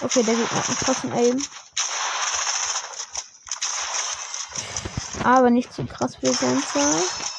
Okay, 0.00 0.22
der 0.22 0.34
Gegner 0.36 0.50
hat 0.56 0.68
einen 0.68 0.78
krassen 0.78 1.12
Aim. 1.12 1.44
Aber 5.24 5.50
nicht 5.50 5.72
zu 5.74 5.84
krass 5.84 6.14
für 6.14 6.32
Sensei. 6.32 7.37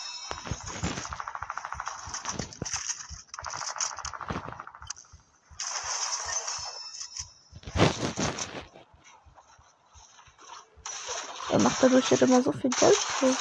Er 11.52 11.60
macht 11.60 11.82
dadurch 11.82 12.10
halt 12.12 12.22
immer 12.22 12.42
so 12.42 12.52
viel 12.52 12.70
Geld 12.70 12.98
plus. 13.18 13.38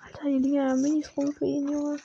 Alter, 0.00 0.22
hier 0.22 0.38
liegen 0.38 0.54
ja 0.54 0.74
Minis 0.74 1.10
rum 1.16 1.32
für 1.32 1.44
ihn, 1.44 1.68
Junge. 1.68 1.98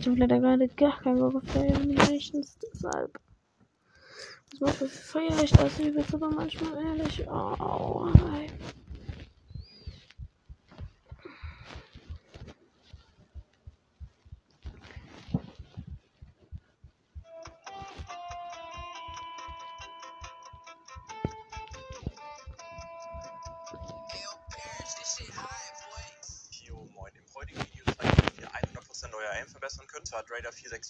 ich 0.00 0.06
habe 0.06 0.18
leider 0.18 0.40
gerade 0.40 0.68
gar 0.68 0.98
keinen 1.00 1.18
Bock 1.18 1.34
auf 1.36 1.54
Eliminations, 1.54 2.56
deshalb. 2.62 3.18
Das 4.50 4.60
manchmal 4.60 4.88
feiere 4.88 5.42
ich 5.44 5.50
das 5.52 5.78
übelst, 5.78 6.14
aber 6.14 6.30
manchmal 6.30 6.84
ehrlich. 6.84 7.26
Oh, 7.28 8.08
ey. 8.34 8.49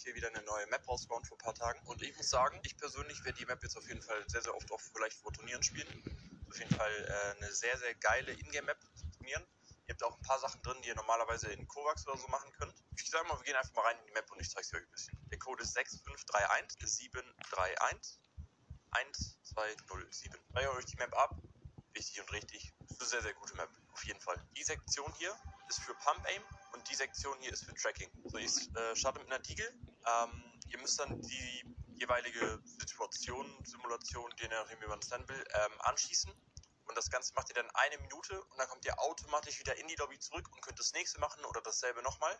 Raider 0.00 0.12
464 0.12 0.14
wieder 0.14 0.28
eine 0.28 0.42
neue 0.42 0.66
Map 0.68 0.86
rausgehauen 0.88 1.24
vor 1.24 1.36
ein 1.36 1.44
paar 1.44 1.54
Tagen. 1.54 1.80
Und 1.86 2.02
ich 2.02 2.16
muss 2.16 2.30
sagen, 2.30 2.60
ich 2.64 2.76
persönlich 2.76 3.22
werde 3.24 3.38
die 3.38 3.46
Map 3.46 3.62
jetzt 3.62 3.76
auf 3.76 3.86
jeden 3.88 4.02
Fall 4.02 4.22
sehr, 4.28 4.42
sehr 4.42 4.54
oft 4.54 4.70
auch 4.72 4.80
vielleicht 4.80 5.18
vor 5.18 5.32
Turnieren 5.32 5.62
spielen. 5.62 5.88
Auf 6.48 6.58
jeden 6.58 6.74
Fall 6.74 6.90
äh, 6.90 7.36
eine 7.36 7.52
sehr, 7.52 7.76
sehr 7.78 7.94
geile 7.94 8.32
Ingame-Map 8.32 8.78
zu 8.96 9.10
Turnieren. 9.10 9.46
Ihr 9.86 9.94
habt 9.94 10.02
auch 10.04 10.16
ein 10.16 10.22
paar 10.22 10.38
Sachen 10.38 10.62
drin, 10.62 10.76
die 10.82 10.88
ihr 10.88 10.94
normalerweise 10.94 11.52
in 11.52 11.66
Kovacs 11.66 12.06
oder 12.06 12.16
so 12.16 12.28
machen 12.28 12.50
könnt. 12.52 12.74
Ich 12.96 13.10
sage 13.10 13.26
mal, 13.28 13.36
wir 13.38 13.44
gehen 13.44 13.56
einfach 13.56 13.74
mal 13.74 13.82
rein 13.82 13.98
in 13.98 14.06
die 14.06 14.12
Map 14.12 14.30
und 14.30 14.40
ich 14.40 14.50
zeige 14.50 14.66
es 14.66 14.74
euch 14.74 14.82
ein 14.82 14.90
bisschen. 14.90 15.18
Der 15.30 15.38
Code 15.38 15.62
ist 15.62 15.74
6531 15.74 16.80
731 16.80 18.18
1207. 18.92 20.40
Feiert 20.52 20.76
euch 20.76 20.86
die 20.86 20.96
Map 20.96 21.16
ab. 21.16 21.36
Wichtig 21.92 22.20
und 22.20 22.32
richtig. 22.32 22.72
Das 22.78 22.90
ist 22.92 23.00
eine 23.00 23.08
sehr, 23.08 23.22
sehr 23.22 23.34
gute 23.34 23.54
Map. 23.56 23.70
Auf 23.92 24.04
jeden 24.04 24.20
Fall. 24.20 24.36
Die 24.56 24.62
Sektion 24.62 25.12
hier 25.18 25.36
ist 25.68 25.80
für 25.80 25.94
Pump 25.94 26.24
Aim 26.26 26.42
und 26.72 26.88
die 26.88 26.94
Sektion 26.94 27.36
hier 27.40 27.52
ist 27.52 27.64
für 27.64 27.74
Tracking. 27.74 28.10
So, 28.24 28.38
ich 28.38 28.74
äh, 28.76 28.94
starte 28.94 29.18
mit 29.18 29.28
einer 29.28 29.40
Deagle. 29.40 29.72
Ähm, 30.06 30.42
ihr 30.68 30.78
müsst 30.78 30.98
dann 31.00 31.20
die 31.20 31.76
jeweilige 31.94 32.60
Situation, 32.64 33.46
Simulation, 33.64 34.32
je 34.38 34.48
nachdem 34.48 34.80
wie 34.80 34.86
man 34.86 34.98
es 34.98 35.10
nennen 35.10 35.28
will, 35.28 35.44
ähm, 35.52 35.80
anschließen. 35.80 36.32
Und 36.86 36.96
das 36.96 37.10
Ganze 37.10 37.34
macht 37.34 37.48
ihr 37.50 37.54
dann 37.54 37.70
eine 37.74 37.98
Minute 37.98 38.42
und 38.42 38.58
dann 38.58 38.68
kommt 38.68 38.84
ihr 38.84 38.98
automatisch 38.98 39.60
wieder 39.60 39.76
in 39.76 39.86
die 39.86 39.94
Lobby 39.96 40.18
zurück 40.18 40.48
und 40.52 40.60
könnt 40.62 40.78
das 40.78 40.92
nächste 40.92 41.20
machen 41.20 41.44
oder 41.44 41.60
dasselbe 41.60 42.02
nochmal. 42.02 42.36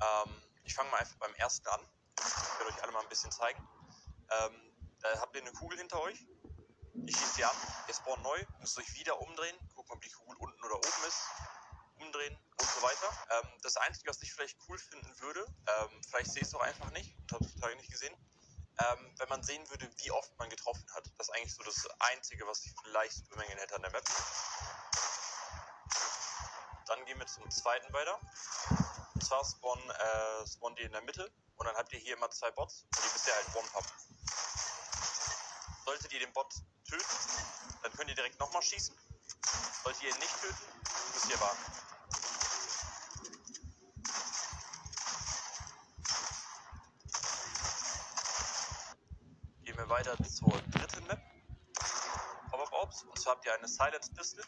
Ähm, 0.00 0.42
ich 0.64 0.74
fange 0.74 0.90
mal 0.90 0.98
einfach 0.98 1.16
beim 1.16 1.34
ersten 1.34 1.66
an. 1.68 1.80
Ich 2.18 2.58
werde 2.58 2.72
euch 2.72 2.82
alle 2.82 2.92
mal 2.92 3.00
ein 3.00 3.08
bisschen 3.08 3.32
zeigen. 3.32 3.60
Ähm, 4.30 4.72
da 5.00 5.20
habt 5.20 5.34
ihr 5.34 5.42
eine 5.42 5.52
Kugel 5.52 5.78
hinter 5.78 6.00
euch. 6.00 6.24
Ich 7.06 7.16
schieße 7.16 7.36
die 7.36 7.44
an. 7.44 7.56
Ihr 7.88 7.94
spawnt 7.94 8.22
neu, 8.22 8.38
müsst 8.60 8.78
euch 8.78 8.94
wieder 8.94 9.20
umdrehen. 9.20 9.56
Gucken, 9.74 9.92
ob 9.92 10.00
die 10.02 10.10
Kugel 10.10 10.36
unten 10.36 10.64
oder 10.64 10.76
oben 10.76 11.04
ist. 11.08 11.20
Umdrehen 12.00 12.38
und 12.58 12.68
so 12.68 12.82
weiter. 12.82 13.08
Ähm, 13.30 13.48
das 13.62 13.76
Einzige, 13.76 14.10
was 14.10 14.22
ich 14.22 14.32
vielleicht 14.32 14.56
cool 14.68 14.78
finden 14.78 15.20
würde, 15.20 15.44
ähm, 15.66 16.02
vielleicht 16.08 16.32
sehe 16.32 16.42
ich 16.42 16.48
es 16.48 16.54
auch 16.54 16.60
einfach 16.60 16.90
nicht, 16.92 17.16
und 17.18 17.32
habe 17.32 17.44
es 17.44 17.54
total 17.54 17.74
nicht 17.76 17.90
gesehen, 17.90 18.14
ähm, 18.78 19.14
wenn 19.18 19.28
man 19.28 19.42
sehen 19.42 19.68
würde, 19.70 19.90
wie 19.98 20.10
oft 20.10 20.36
man 20.38 20.48
getroffen 20.48 20.86
hat. 20.94 21.04
Das 21.18 21.28
ist 21.28 21.34
eigentlich 21.34 21.54
so 21.54 21.62
das 21.62 21.86
Einzige, 22.00 22.46
was 22.46 22.64
ich 22.64 22.74
vielleicht 22.82 23.28
bemängeln 23.28 23.58
hätte 23.58 23.74
an 23.74 23.82
der 23.82 23.90
Map. 23.90 24.04
Dann 26.86 27.04
gehen 27.04 27.18
wir 27.18 27.26
zum 27.26 27.48
zweiten 27.50 27.92
weiter. 27.92 28.18
Und 29.14 29.24
zwar 29.24 29.44
spawnen, 29.44 29.90
äh, 29.90 30.46
spawnen 30.46 30.76
die 30.76 30.82
in 30.82 30.92
der 30.92 31.02
Mitte 31.02 31.30
und 31.56 31.66
dann 31.66 31.76
habt 31.76 31.92
ihr 31.92 31.98
hier 31.98 32.16
immer 32.16 32.30
zwei 32.30 32.50
Bots 32.52 32.84
und 32.84 33.04
die 33.04 33.12
müsst 33.12 33.26
ihr 33.26 33.34
halt 33.34 33.54
one-pop. 33.54 33.84
Solltet 35.84 36.12
ihr 36.12 36.20
den 36.20 36.32
Bot 36.32 36.54
töten, 36.88 37.04
dann 37.82 37.92
könnt 37.92 38.08
ihr 38.08 38.16
direkt 38.16 38.38
nochmal 38.40 38.62
schießen. 38.62 38.96
Solltet 39.84 40.02
ihr 40.02 40.10
ihn 40.10 40.18
nicht 40.18 40.40
töten, 40.40 40.64
müsst 41.14 41.28
ihr 41.30 41.40
warten. 41.40 41.79
Weiter 49.90 50.16
zur 50.24 50.52
dritten 50.70 51.06
Map. 51.06 51.20
Pop-Up 52.50 52.72
Ops. 52.82 53.02
Und 53.02 53.18
zwar 53.18 53.34
habt 53.34 53.44
ihr 53.44 53.54
eine 53.54 53.68
Silence 53.68 54.10
Pistol. 54.16 54.44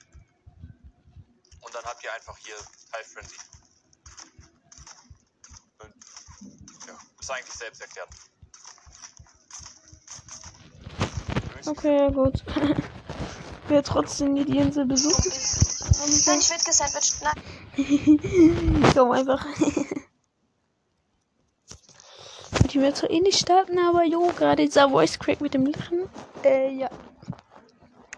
Und 1.61 1.75
dann 1.75 1.85
habt 1.85 2.03
ihr 2.03 2.13
einfach 2.13 2.37
hier 2.39 2.55
Type 2.57 3.05
Frenzy. 3.13 3.37
Und, 5.81 5.95
ja, 6.87 6.97
ist 7.21 7.31
eigentlich 7.31 7.55
selbst 7.55 7.81
erklärt. 7.81 8.09
Okay, 11.67 11.97
ja, 11.97 12.11
gut. 12.11 12.45
Wer 13.69 13.83
trotzdem 13.83 14.33
nie 14.35 14.45
die 14.45 14.59
Insel 14.59 14.87
besucht. 14.87 15.25
Nein, 16.27 16.39
ich 16.41 16.51
werde 16.51 16.65
gesandwiched. 16.65 17.23
Nein. 17.23 18.93
Komm 18.95 19.13
einfach. 19.13 19.47
Die 22.73 22.81
wird 22.81 22.97
zwar 22.97 23.11
nicht 23.11 23.39
starten, 23.39 23.79
aber 23.79 24.03
jo, 24.05 24.33
gerade 24.35 24.65
dieser 24.65 24.89
Voice 24.89 25.19
Crack 25.19 25.43
mit 25.43 25.53
dem 25.53 25.67
Lachen. 25.67 26.09
Äh, 26.43 26.71
ja. 26.71 26.89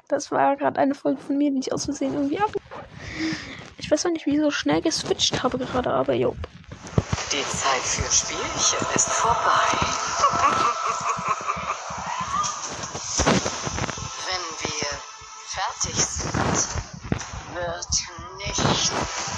Das 0.06 0.30
war 0.30 0.56
gerade 0.56 0.78
eine 0.78 0.94
Folge 0.94 1.20
von 1.20 1.36
mir, 1.36 1.50
die 1.50 1.58
ich 1.58 1.72
aus 1.72 1.86
Versehen 1.86 2.14
irgendwie 2.14 2.38
ab. 2.38 2.52
Ich 3.78 3.90
weiß 3.90 4.06
auch 4.06 4.10
nicht, 4.10 4.26
wie 4.26 4.36
ich 4.36 4.40
so 4.40 4.52
schnell 4.52 4.80
geswitcht 4.80 5.42
habe 5.42 5.58
gerade, 5.58 5.90
aber 5.90 6.14
jo. 6.14 6.36
Die 7.32 7.42
Zeit 7.48 7.82
für 7.82 8.12
Spielchen 8.12 8.86
ist 8.94 9.08
vorbei. 9.08 9.70
Wenn 14.28 14.44
wir 14.70 14.88
fertig 15.48 15.96
sind, 15.96 16.68
wird 17.54 17.88
nicht 18.38 18.92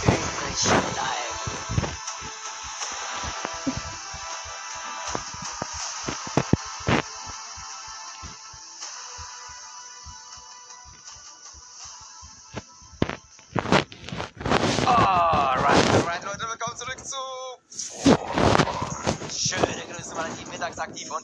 übrig 0.04 0.62
bleiben. 0.94 1.25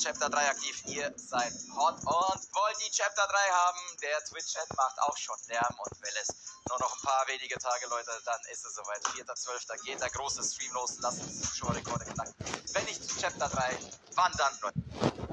Chapter 0.03 0.29
3 0.31 0.51
aktiv. 0.51 0.83
Ihr 0.87 1.13
seid 1.15 1.53
hot 1.77 1.95
und 1.95 2.43
wollt 2.55 2.77
die 2.85 2.91
Chapter 2.91 3.25
3 3.25 3.39
haben. 3.53 3.79
Der 4.03 4.19
Twitch-Chat 4.25 4.77
macht 4.77 4.99
auch 4.99 5.17
schon 5.17 5.37
Lärm 5.47 5.79
und 5.79 6.03
will 6.03 6.11
es. 6.21 6.29
Nur 6.69 6.81
noch 6.81 6.97
ein 6.97 7.03
paar 7.03 7.25
wenige 7.29 7.57
Tage, 7.57 7.87
Leute, 7.87 8.11
dann 8.25 8.41
ist 8.51 8.65
es 8.65 8.75
soweit. 8.75 9.01
4.12. 9.15 9.85
geht 9.85 10.01
der 10.01 10.11
große 10.11 10.43
Stream 10.43 10.73
los. 10.73 10.97
Lasst 10.99 11.21
uns 11.21 11.43
Zuschauerrekorde 11.43 12.07
knacken. 12.07 12.35
Wenn 12.73 12.85
nicht 12.87 13.01
Chapter 13.21 13.49
3, 13.49 13.79
wann 14.17 14.33
dann, 14.39 14.59
Leute? 14.61 15.32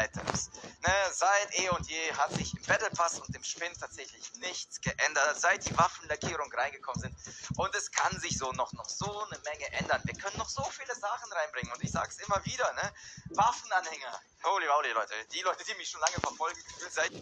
Items. 0.00 0.50
Ne, 0.82 0.92
seit 1.12 1.58
eh 1.58 1.68
und 1.70 1.88
je 1.88 2.12
hat 2.12 2.32
sich 2.32 2.54
im 2.54 2.62
Battle 2.64 2.90
Pass 2.90 3.18
und 3.18 3.34
im 3.34 3.42
Spin 3.42 3.72
tatsächlich 3.78 4.32
nichts 4.40 4.80
geändert, 4.80 5.40
seit 5.40 5.64
die 5.68 5.76
Waffenlackierung 5.76 6.52
reingekommen 6.52 7.00
sind. 7.00 7.58
Und 7.58 7.74
es 7.74 7.90
kann 7.90 8.18
sich 8.20 8.38
so 8.38 8.52
noch, 8.52 8.72
noch 8.72 8.88
so 8.88 9.06
eine 9.24 9.40
Menge 9.44 9.72
ändern. 9.72 10.00
Wir 10.04 10.14
können 10.14 10.36
noch 10.38 10.48
so 10.48 10.64
viele 10.64 10.94
Sachen 10.94 11.32
reinbringen. 11.32 11.72
Und 11.72 11.82
ich 11.82 11.90
sag's 11.90 12.18
immer 12.18 12.44
wieder, 12.44 12.72
ne? 12.74 12.92
Waffenanhänger. 13.30 14.20
Holy 14.44 14.66
moly, 14.66 14.92
Leute. 14.92 15.14
Die 15.32 15.40
Leute, 15.40 15.64
die 15.64 15.74
mich 15.76 15.88
schon 15.88 16.00
lange 16.00 16.16
verfolgen, 16.20 16.60
seit 16.90 17.12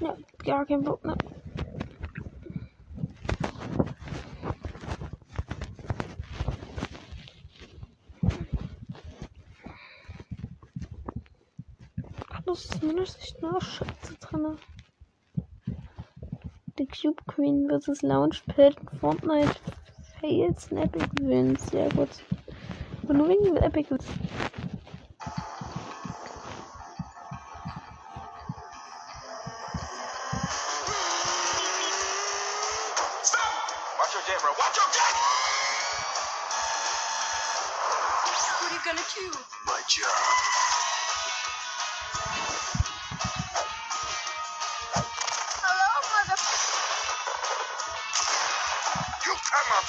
Ja, 0.00 0.16
gar 0.44 0.66
kein 0.66 0.82
Bock. 0.82 1.00
Das 12.96 13.08
ist 13.08 13.22
echt 13.22 13.42
nur 13.42 13.60
Schätze 13.60 14.14
drin. 14.20 14.56
Die 16.78 16.86
Cube 16.86 17.20
Queen 17.26 17.68
vs. 17.68 18.02
Launchpad 18.02 18.76
Fortnite 19.00 19.56
Fails 20.20 20.70
und 20.70 20.78
Epic 20.78 21.08
Wins. 21.20 21.66
Sehr 21.66 21.88
gut. 21.90 22.08
Aber 23.02 23.14
nur 23.14 23.28
wegen 23.28 23.56
Epic 23.56 23.90
Wins. 23.90 24.06
Watch 33.98 34.14
your 34.14 34.38
bro. 34.40 34.50
Watch 34.56 34.76
your 34.76 34.88
jet! 34.94 35.14
What 38.60 38.70
are 38.70 38.74
you 38.74 38.80
gonna 38.84 39.02
do? 39.14 39.38
My 39.66 39.80
job. 39.88 40.73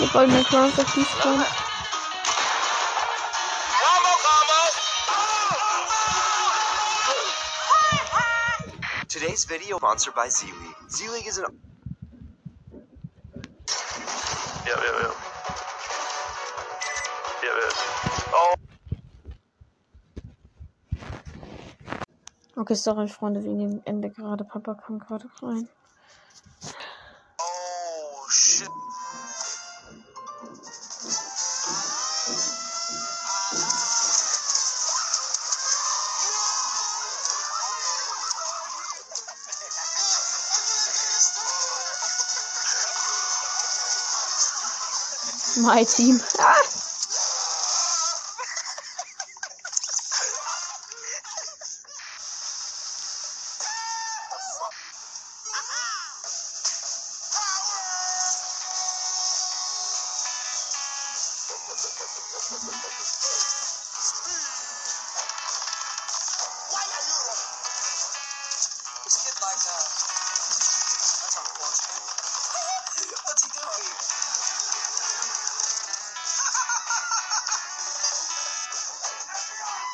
Die 0.00 0.08
goldene 0.08 0.42
Chance 0.44 0.80
auf 0.80 0.94
die 0.94 1.04
Spawn. 1.04 1.44
Today's 9.08 9.44
video 9.50 9.76
sponsored 9.76 10.14
by 10.14 10.28
Z 10.28 10.46
League. 10.46 10.76
Z 10.88 11.06
League 11.12 11.26
is 11.26 11.38
an 11.38 11.44
Ja, 14.66 14.76
ja, 14.76 15.00
ja. 15.02 15.12
Ja, 17.42 17.52
ja. 17.60 17.68
Oh. 18.32 18.54
Okay, 22.56 22.74
sorry, 22.74 23.08
Freunde, 23.08 23.44
wegen 23.44 23.58
dem 23.58 23.82
Ende 23.84 24.08
gerade. 24.08 24.44
Papa 24.44 24.74
kam 24.76 24.98
gerade 24.98 25.28
rein. 25.42 25.68
My 45.62 45.84
Team. 45.84 46.18
Ah! 46.38 46.62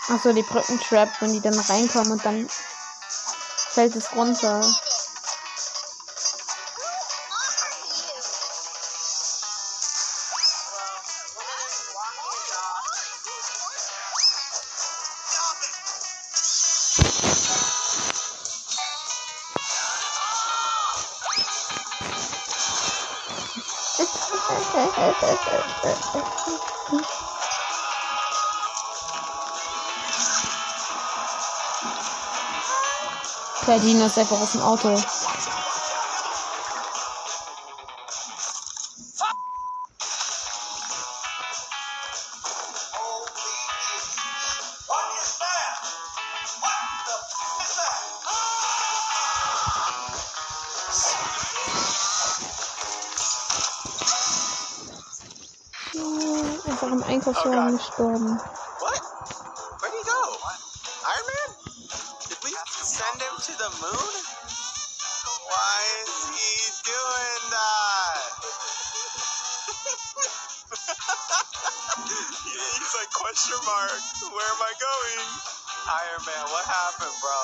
Achso, 0.09 0.33
die 0.33 0.43
Brückentrap, 0.43 1.09
wenn 1.21 1.33
die 1.33 1.41
dann 1.41 1.59
reinkommen 1.59 2.13
und 2.13 2.25
dann 2.25 2.47
fällt 2.49 3.97
es 3.97 4.15
runter. 4.15 4.61
What 33.67 33.83
the 33.83 33.89
f 47.19 47.63
is 47.63 47.75
that? 47.77 47.99
Ja, 55.95 56.71
Einfach 56.71 56.93
im 56.93 57.03
Einkaufswagen 57.03 57.79
gestorben. 57.79 58.41
different, 76.99 77.21
bro. 77.21 77.36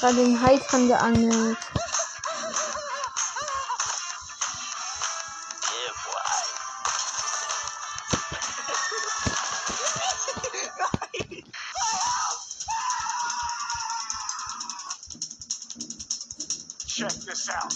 Ach, 0.00 0.04
an 0.10 0.16
den 0.16 0.40
Hai 0.40 0.58
dran 0.58 0.86
geangelt. 0.88 1.58
Yeah, 5.62 5.92
boy. 6.04 6.22
Check 16.86 17.12
this 17.26 17.50
out. 17.50 17.74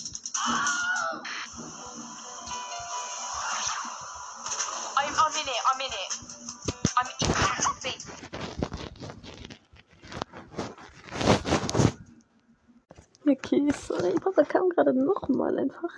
I'm, 4.96 5.14
I'm 5.14 5.34
in 5.40 5.48
it. 5.48 5.62
I'm 5.66 5.80
in 5.80 5.92
it. 5.92 6.18
I'm 6.98 7.08
in 7.08 7.90
it. 7.90 8.21
Okay, 13.32 13.72
sorry. 13.72 14.12
Papa 14.20 14.44
kam 14.44 14.68
gerade 14.68 14.92
nochmal 14.92 15.58
einfach. 15.58 15.90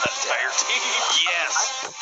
on 0.00 0.08
entire 0.08 0.52
team. 0.58 0.82
Yes. 1.26 1.94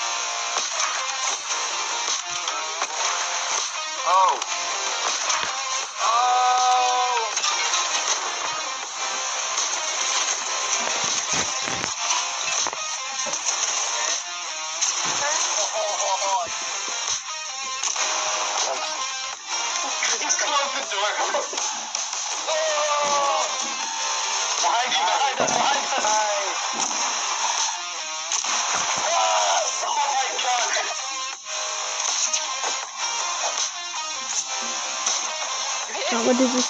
Oh. 4.06 4.53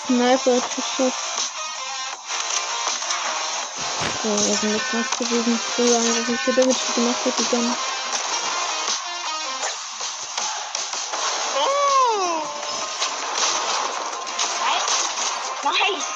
Sniper 0.06 0.60
geschafft. 0.60 1.50
So, 4.22 4.28
er 4.28 4.36
ist 4.36 4.62
nicht 4.64 4.92
nass 4.92 5.10
gewesen. 5.18 5.60
So 5.76 5.82
lange, 5.82 6.28
wie 6.28 6.36
viel 6.36 6.54
Damage 6.54 6.78
er 6.88 6.94
gemacht 6.94 7.24
hat, 7.24 7.52
dann. 7.52 7.76
Nice! 15.62 15.98
Nice! 15.98 16.13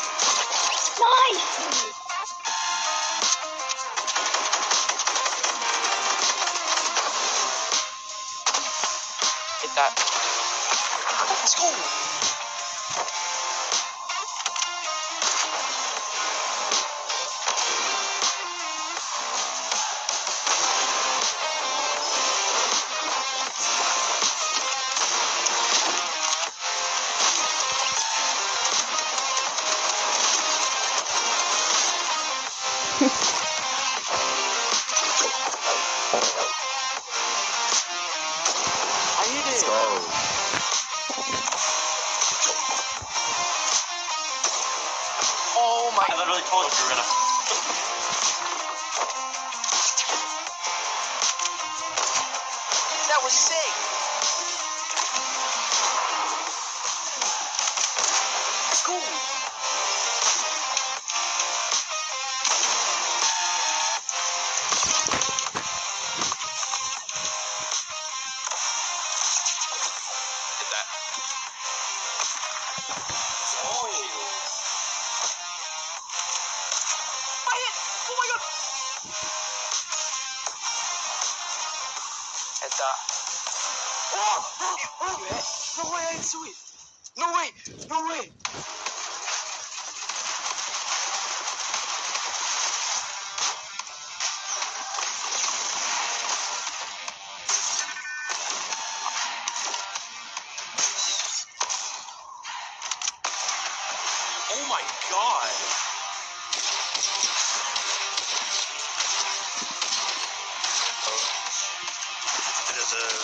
That 53.19 53.25
was 53.25 53.78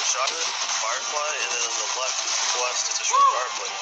A 0.04 0.06
firefly, 0.06 1.32
and 1.40 1.50
then 1.50 1.64
on 1.64 1.72
the 1.80 1.88
left 1.96 2.20
blessed. 2.60 2.92
It's 2.92 3.00
a 3.00 3.04
short 3.08 3.24
firefly. 3.32 3.72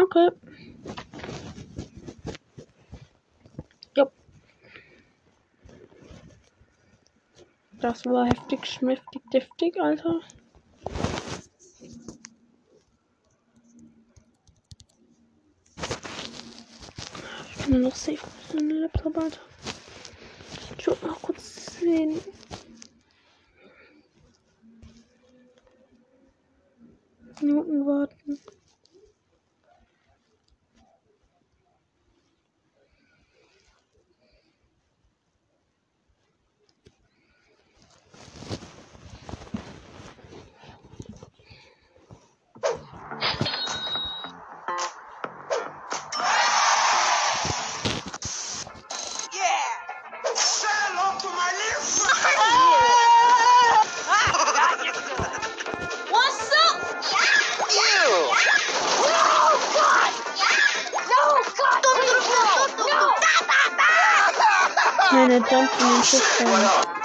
Okay. 0.00 0.28
Jupp. 3.96 4.12
Das 7.80 8.06
war 8.06 8.26
heftig, 8.26 8.64
schmiftig, 8.66 9.22
deftig, 9.32 9.80
Alter. 9.80 10.20
Ich 17.50 17.64
kann 17.64 17.80
noch 17.80 17.96
safe 17.96 18.18
mit 18.52 18.60
dem 18.60 18.70
Laptop, 18.70 19.18
Alter. 19.18 19.40
Ich 20.78 20.86
wollte 20.86 21.06
noch 21.06 21.20
kurz 21.22 21.80
sehen. 21.80 22.20
Wenn 65.38 65.44
er 65.44 66.02
jumpt 66.02 66.97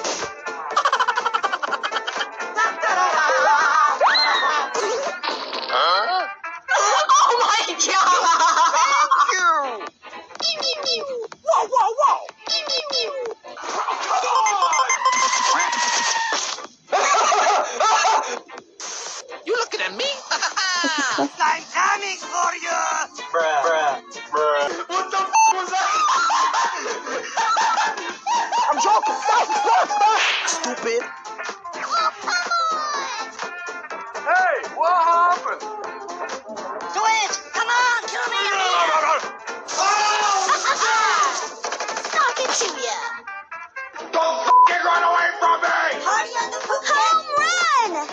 run 44.83 45.03
away 45.03 45.29
from 45.39 45.61
me! 45.61 45.67
Party 46.03 46.33
on 46.43 46.51
the 46.51 46.59
Home 46.67 47.23
run! 47.39 48.07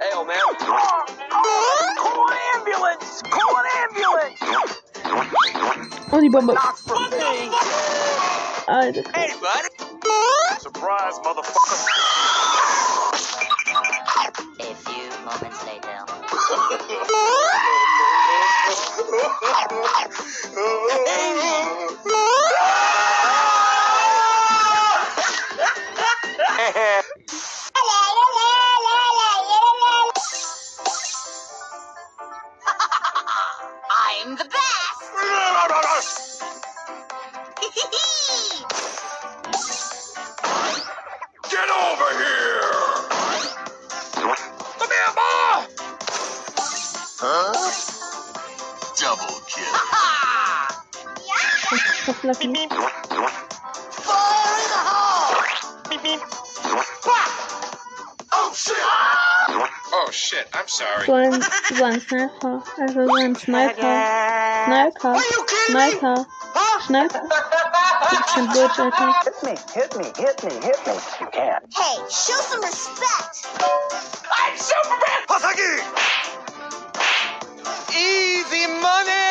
Hey, 0.00 0.12
old 0.14 0.26
man. 0.28 0.38
Call 1.96 2.28
an 2.28 2.38
ambulance! 2.54 3.22
Call 3.22 3.56
an 3.56 3.66
ambulance! 3.78 4.38
Oh, 6.12 6.20
die 6.20 6.28
Bombe. 6.28 6.54
Not 6.54 6.78
for 6.78 6.98
me! 7.10 7.48
Alter. 8.68 9.02
Hey, 9.14 9.32
bud! 9.40 9.64
Surprise, 10.60 11.18
motherfucker. 11.24 11.78
A 14.60 14.74
few 14.74 15.08
moments 15.24 15.64
later. 15.66 15.96
Fire 53.92 54.56
in 54.58 54.68
the 54.72 54.80
hole! 54.88 55.42
Oh, 58.34 58.52
shit! 58.54 58.76
Oh 59.94 60.08
shit, 60.10 60.48
I'm 60.54 60.66
sorry. 60.68 61.06
So 61.06 61.14
ein, 61.14 61.42
so 61.74 61.84
ein 61.84 62.00
Sniper. 62.00 62.62
Also 62.80 63.04
so 63.06 63.14
ein 63.16 63.34
Sniper. 63.36 63.82
Sniper. 64.64 65.16
Sniper. 65.66 66.26
Sniper. 66.86 67.22
Das 68.10 68.20
ist 68.20 68.36
ein 68.36 68.46
Bitch, 68.48 68.78
Alter. 68.78 69.14
Hit 69.24 69.42
me, 69.42 69.54
hit 69.74 69.96
me, 69.96 70.04
hit 70.16 70.42
me, 70.44 70.50
hit 70.66 70.86
me. 70.86 70.94
You 71.20 71.26
can't. 71.30 71.64
Hey, 71.74 71.96
show 72.10 72.40
some 72.40 72.62
respect! 72.62 73.46
I'm 73.60 74.56
Superman! 74.56 75.26
Hasagi! 75.28 75.72
Easy 77.94 78.66
money! 78.80 79.21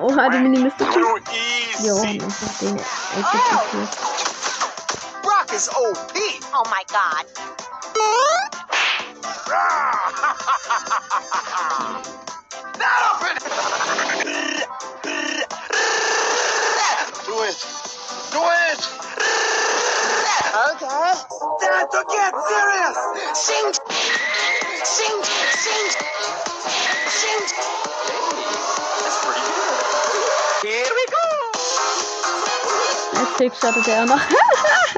Oh, 0.00 0.18
I 0.18 0.28
didn't 0.30 0.52
even 0.54 0.64
miss 0.64 0.74
the 0.74 0.86
kick. 0.86 1.84
Yo, 1.84 1.98
I 1.98 2.12
missed 2.14 2.62
it. 2.62 2.86
I 3.12 3.22
took. 3.22 4.02
Brock 5.22 5.52
is 5.54 5.68
OP. 5.68 6.12
Oh 6.54 6.64
my 6.70 6.84
god. 6.92 7.26
That 12.78 13.12
open. 13.12 13.38
Do 17.26 17.42
it. 17.44 17.66
Do 18.32 18.42
it. 18.42 18.88
Okay. 20.54 21.12
Dad, 21.60 21.86
don't 21.92 22.08
get 22.08 22.34
serious. 22.48 22.96
Sing. 23.34 23.72
Sing. 24.84 25.24
Sing. 25.24 25.90
Sing. 27.08 27.48
Sing. 27.48 28.79
Pretty 29.30 29.46
good. 29.54 30.70
Here 30.70 30.94
we 30.98 31.04
go. 31.10 31.24
Als 33.20 33.36
Tick 33.36 33.54
startet 33.54 33.86
er 33.88 34.04
auch 34.04 34.20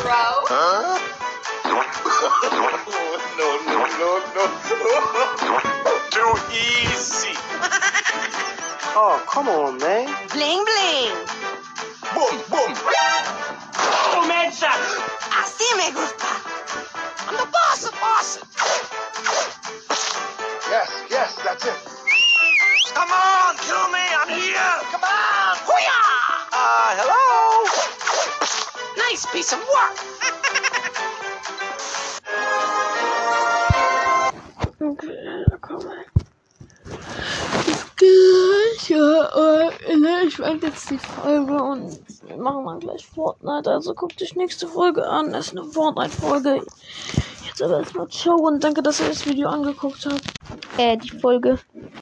bro? 0.00 0.48
Huh? 0.48 0.98
No, 3.38 3.48
no, 3.66 3.78
no, 3.98 4.10
no. 4.34 4.44
Too 6.10 6.34
easy. 6.52 7.34
Oh, 8.94 9.22
come 9.26 9.48
on, 9.48 9.78
man. 9.78 10.06
Bling 10.30 10.64
bling! 10.64 11.14
Boom, 12.14 12.36
boom. 12.50 13.11
Piece 29.42 29.52
of 29.54 29.60
work. 29.60 29.96
Okay, 34.80 35.42
äh, 39.90 40.26
ich 40.26 40.38
werde 40.38 40.66
jetzt 40.66 40.90
die 40.90 40.98
Folge 40.98 41.54
und 41.54 41.98
wir 42.28 42.36
machen 42.36 42.66
dann 42.66 42.80
gleich 42.80 43.06
Fortnite. 43.06 43.70
Also 43.70 43.94
guckt 43.94 44.22
euch 44.22 44.36
nächste 44.36 44.68
Folge 44.68 45.06
an. 45.08 45.32
Das 45.32 45.48
ist 45.48 45.58
eine 45.58 45.64
Fortnite-Folge. 45.64 46.64
Jetzt 47.46 47.62
aber 47.62 47.80
erstmal 47.80 48.08
ciao 48.08 48.36
und 48.36 48.62
danke, 48.62 48.82
dass 48.82 49.00
ihr 49.00 49.08
das 49.08 49.26
Video 49.26 49.48
angeguckt 49.48 50.06
habt. 50.06 50.22
Äh, 50.78 50.96
die 50.98 51.10
Folge. 51.10 51.58